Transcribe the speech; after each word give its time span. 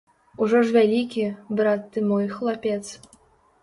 Ужо 0.45 0.61
ж 0.69 0.75
вялікі, 0.77 1.27
брат 1.61 1.87
ты 1.93 2.07
мой, 2.09 2.25
хлапец! 2.37 2.85